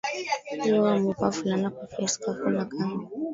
iwa 0.65 0.79
wameva 0.85 1.27
fulana 1.37 1.67
kofia 1.75 2.07
skafu 2.13 2.49
na 2.55 2.63
kanga 2.71 3.07